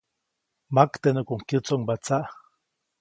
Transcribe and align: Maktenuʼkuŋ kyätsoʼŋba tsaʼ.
Maktenuʼkuŋ 0.75 1.39
kyätsoʼŋba 1.47 1.95
tsaʼ. 2.05 2.25